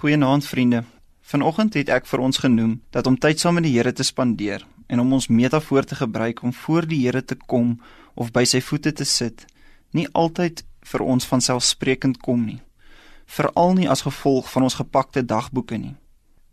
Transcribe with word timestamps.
Goeienaand 0.00 0.46
vriende. 0.46 0.84
Vanoggend 1.20 1.74
het 1.76 1.90
ek 1.92 2.06
vir 2.08 2.22
ons 2.24 2.38
genoem 2.40 2.78
dat 2.88 3.04
om 3.06 3.18
tyd 3.20 3.42
saam 3.42 3.58
met 3.58 3.66
die 3.66 3.74
Here 3.74 3.90
te 3.92 4.04
spandeer 4.08 4.62
en 4.88 5.02
om 5.02 5.10
ons 5.12 5.26
metafoor 5.28 5.84
te 5.84 5.98
gebruik 5.98 6.38
om 6.42 6.54
voor 6.56 6.86
die 6.88 7.02
Here 7.02 7.20
te 7.20 7.36
kom 7.36 7.74
of 8.14 8.30
by 8.32 8.46
sy 8.48 8.62
voete 8.64 8.94
te 8.96 9.04
sit, 9.04 9.44
nie 9.92 10.06
altyd 10.16 10.62
vir 10.92 11.04
ons 11.04 11.28
van 11.28 11.44
selfsprekend 11.44 12.16
kom 12.24 12.46
nie. 12.46 12.62
Veral 13.26 13.76
nie 13.76 13.90
as 13.92 14.06
gevolg 14.06 14.48
van 14.54 14.64
ons 14.70 14.78
gepakte 14.80 15.20
dagboeke 15.20 15.76
nie. 15.76 15.92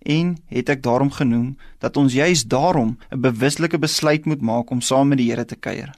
En 0.03 0.35
het 0.51 0.73
ek 0.75 0.83
daarom 0.83 1.13
genoem 1.15 1.55
dat 1.79 1.95
ons 1.95 2.19
juis 2.19 2.43
daarom 2.43 2.97
'n 3.15 3.21
bewuslike 3.29 3.79
besluit 3.79 4.25
moet 4.25 4.41
maak 4.41 4.75
om 4.75 4.81
saam 4.81 5.07
met 5.07 5.23
die 5.23 5.31
Here 5.31 5.45
te 5.45 5.55
kuier. 5.55 5.95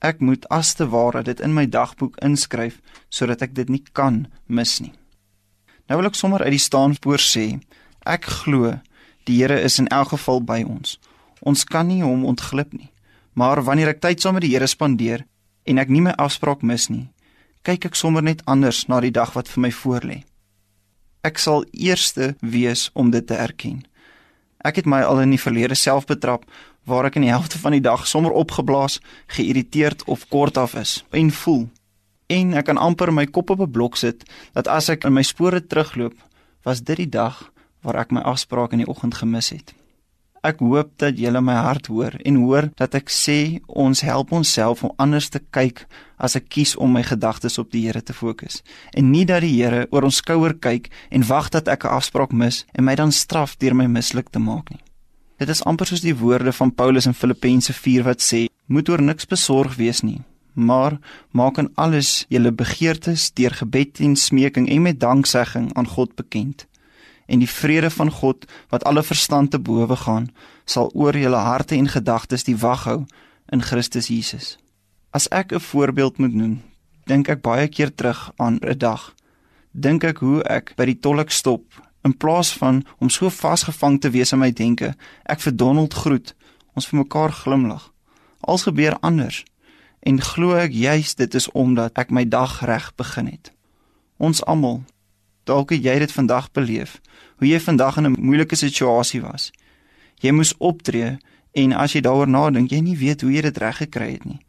Ek 0.00 0.20
moet 0.20 0.44
as 0.48 0.74
te 0.74 0.84
ware 0.84 1.22
dit 1.22 1.40
in 1.40 1.54
my 1.54 1.66
dagboek 1.66 2.20
inskryf 2.20 2.82
sodat 3.08 3.42
ek 3.42 3.54
dit 3.54 3.68
nie 3.68 3.82
kan 3.92 4.26
mis 4.46 4.80
nie. 4.80 4.92
Nou 5.86 6.00
wil 6.00 6.10
ek 6.10 6.18
sommer 6.18 6.42
uit 6.42 6.54
die 6.56 6.62
staanspoor 6.62 7.22
sê, 7.22 7.60
ek 8.02 8.26
glo 8.42 8.74
die 9.26 9.40
Here 9.40 9.58
is 9.62 9.78
in 9.82 9.88
elk 9.94 10.14
geval 10.14 10.42
by 10.42 10.60
ons. 10.66 10.98
Ons 11.46 11.64
kan 11.66 11.86
nie 11.86 12.02
hom 12.02 12.24
ontglip 12.26 12.72
nie. 12.74 12.90
Maar 13.38 13.62
wanneer 13.62 13.92
ek 13.94 14.02
tyd 14.02 14.22
saam 14.22 14.38
met 14.38 14.46
die 14.46 14.54
Here 14.54 14.66
spandeer 14.70 15.26
en 15.66 15.78
ek 15.82 15.90
nie 15.90 16.02
my 16.02 16.14
afspraak 16.18 16.62
mis 16.62 16.88
nie, 16.90 17.08
kyk 17.66 17.90
ek 17.90 17.98
sommer 17.98 18.22
net 18.22 18.42
anders 18.46 18.86
na 18.90 19.00
die 19.02 19.14
dag 19.14 19.34
wat 19.34 19.50
vir 19.50 19.66
my 19.66 19.72
voorlê. 19.74 20.20
Ek 21.26 21.38
sal 21.42 21.66
eerste 21.74 22.34
wees 22.40 22.88
om 22.94 23.10
dit 23.10 23.26
te 23.26 23.34
erken. 23.34 23.82
Ek 24.62 24.78
het 24.78 24.86
my 24.86 25.02
al 25.06 25.24
in 25.24 25.34
die 25.34 25.42
verlede 25.42 25.74
self 25.78 26.06
betrap 26.06 26.46
waar 26.86 27.08
ek 27.08 27.18
in 27.18 27.26
die 27.26 27.34
helfte 27.34 27.58
van 27.58 27.74
die 27.74 27.82
dag 27.82 28.06
sommer 28.06 28.34
opgeblaas, 28.34 29.00
geïrriteerd 29.34 30.06
of 30.06 30.28
kort 30.30 30.58
af 30.58 30.74
is 30.78 31.02
en 31.10 31.34
voel 31.34 31.66
en 32.26 32.54
ek 32.58 32.66
kan 32.68 32.78
amper 32.78 33.12
my 33.14 33.26
kop 33.26 33.50
op 33.50 33.60
'n 33.60 33.70
blok 33.70 33.96
sit 33.96 34.24
dat 34.52 34.68
as 34.68 34.88
ek 34.88 35.04
in 35.04 35.12
my 35.12 35.22
spore 35.22 35.60
terugloop, 35.60 36.14
was 36.64 36.82
dit 36.82 36.96
die 36.96 37.08
dag 37.08 37.52
waar 37.82 37.96
ek 37.96 38.12
my 38.12 38.20
afspraak 38.20 38.72
in 38.72 38.78
die 38.82 38.88
oggend 38.88 39.14
gemis 39.14 39.50
het. 39.50 39.74
Ek 40.42 40.58
hoop 40.58 40.90
dat 40.98 41.18
julle 41.18 41.40
my 41.40 41.54
hart 41.54 41.86
hoor 41.86 42.14
en 42.24 42.36
hoor 42.36 42.70
dat 42.76 42.94
ek 42.94 43.10
sê 43.10 43.60
ons 43.66 44.00
help 44.00 44.32
onsself 44.32 44.84
om 44.84 44.92
anders 44.96 45.28
te 45.28 45.40
kyk 45.50 45.86
as 46.18 46.36
ek 46.36 46.48
kies 46.48 46.76
om 46.76 46.92
my 46.92 47.02
gedagtes 47.02 47.58
op 47.58 47.70
die 47.70 47.86
Here 47.86 48.02
te 48.02 48.12
fokus 48.12 48.62
en 48.94 49.10
nie 49.10 49.24
dat 49.24 49.42
die 49.42 49.54
Here 49.56 49.86
oor 49.90 50.02
ons 50.02 50.20
skouer 50.22 50.54
kyk 50.54 50.90
en 51.10 51.26
wag 51.26 51.50
dat 51.50 51.68
ek 51.68 51.84
'n 51.84 51.96
afspraak 51.98 52.32
mis 52.32 52.64
en 52.74 52.84
my 52.84 52.94
dan 52.94 53.12
straf 53.12 53.56
deur 53.58 53.74
my 53.74 53.86
misluk 53.86 54.30
te 54.30 54.38
maak 54.38 54.70
nie. 54.70 54.82
Dit 55.38 55.48
is 55.48 55.64
amper 55.64 55.86
soos 55.86 56.00
die 56.00 56.16
woorde 56.16 56.52
van 56.52 56.74
Paulus 56.74 57.06
in 57.06 57.14
Filippense 57.14 57.72
4 57.72 58.02
wat 58.04 58.20
sê: 58.22 58.48
"Moet 58.66 58.88
oor 58.88 59.02
niks 59.02 59.26
besorg 59.26 59.76
wees 59.76 60.02
nie, 60.02 60.22
maar 60.56 60.98
maak 61.30 61.58
in 61.58 61.70
alles 61.74 62.24
julle 62.28 62.52
begeertes 62.52 63.32
deur 63.32 63.54
gebed 63.54 64.00
en 64.00 64.16
smeking 64.16 64.68
en 64.68 64.82
met 64.82 65.00
danksegging 65.00 65.74
aan 65.74 65.86
God 65.86 66.14
bekend. 66.14 66.66
En 67.26 67.38
die 67.38 67.50
vrede 67.50 67.90
van 67.90 68.10
God 68.10 68.44
wat 68.68 68.84
alle 68.84 69.02
verstand 69.02 69.50
te 69.50 69.58
bowe 69.58 69.96
gaan, 69.96 70.30
sal 70.64 70.90
oor 70.94 71.16
julle 71.16 71.36
harte 71.36 71.74
en 71.76 71.88
gedagtes 71.88 72.44
die 72.44 72.56
wag 72.56 72.84
hou 72.84 73.04
in 73.52 73.62
Christus 73.62 74.08
Jesus. 74.08 74.56
As 75.10 75.28
ek 75.28 75.52
'n 75.52 75.60
voorbeeld 75.60 76.18
moet 76.18 76.34
noem, 76.34 76.62
dink 77.04 77.28
ek 77.28 77.42
baie 77.42 77.68
keer 77.68 77.94
terug 77.94 78.32
aan 78.36 78.58
'n 78.62 78.78
dag. 78.78 79.14
Dink 79.70 80.04
ek 80.04 80.18
hoe 80.18 80.42
ek 80.42 80.72
by 80.76 80.84
die 80.84 81.00
tolk 81.00 81.30
stop 81.30 81.62
in 82.02 82.16
plaas 82.16 82.52
van 82.52 82.84
om 82.98 83.08
so 83.08 83.28
vasgevang 83.28 84.00
te 84.00 84.10
wees 84.10 84.32
in 84.32 84.38
my 84.38 84.52
denke, 84.52 84.94
ek 85.24 85.40
vir 85.40 85.56
Donald 85.56 85.94
groet, 85.94 86.34
ons 86.74 86.86
vir 86.86 86.98
mekaar 86.98 87.32
glimlag. 87.32 87.92
Als 88.40 88.62
gebeur 88.62 88.98
anders 89.00 89.44
en 90.06 90.20
glo 90.22 90.54
ek 90.54 90.74
juis 90.74 91.14
dit 91.18 91.34
is 91.34 91.48
omdat 91.50 91.98
ek 91.98 92.12
my 92.14 92.22
dag 92.30 92.60
reg 92.66 92.92
begin 92.94 93.26
het. 93.26 93.50
Ons 94.22 94.44
almal, 94.46 94.84
dalk 95.50 95.74
het 95.74 95.82
jy 95.82 95.98
dit 95.98 96.12
vandag 96.12 96.50
beleef, 96.54 97.00
hoe 97.38 97.48
jy 97.48 97.58
vandag 97.60 97.98
in 97.98 98.06
'n 98.06 98.20
moeilike 98.20 98.56
situasie 98.56 99.20
was. 99.20 99.50
Jy 100.22 100.30
moes 100.30 100.54
optree 100.58 101.18
en 101.52 101.72
as 101.72 101.92
jy 101.92 102.00
daaroor 102.00 102.28
nadink, 102.28 102.70
jy 102.70 102.80
nie 102.80 102.96
weet 102.96 103.20
hoe 103.20 103.32
jy 103.32 103.42
dit 103.42 103.58
reg 103.58 103.76
gekry 103.76 104.12
het 104.12 104.24
nie. 104.24 104.40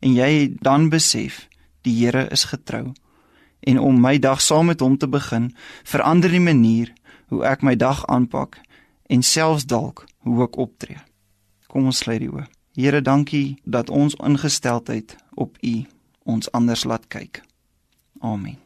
En 0.00 0.14
jy 0.14 0.56
dan 0.60 0.88
besef, 0.88 1.48
die 1.82 2.04
Here 2.04 2.28
is 2.30 2.44
getrou. 2.44 2.92
En 3.60 3.78
om 3.78 4.00
my 4.00 4.18
dag 4.18 4.40
saam 4.40 4.66
met 4.66 4.80
hom 4.80 4.98
te 4.98 5.08
begin, 5.08 5.54
verander 5.84 6.30
die 6.30 6.40
manier 6.40 6.92
hoe 7.28 7.44
ek 7.44 7.62
my 7.62 7.76
dag 7.76 8.06
aanpak 8.06 8.58
en 9.06 9.22
selfs 9.22 9.66
dalk 9.66 10.06
hoe 10.18 10.42
ek 10.44 10.56
optree. 10.56 10.98
Kom 11.66 11.84
ons 11.84 11.98
sluit 11.98 12.20
die 12.20 12.30
oë. 12.30 12.61
Here, 12.72 13.02
dankie 13.02 13.60
dat 13.64 13.90
ons 13.90 14.14
ingesteldheid 14.14 15.16
op 15.34 15.56
U 15.60 15.84
ons 16.22 16.50
anders 16.50 16.84
laat 16.84 17.06
kyk. 17.06 17.42
Amen. 18.20 18.56